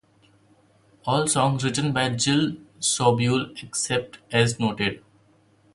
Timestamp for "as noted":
4.31-5.03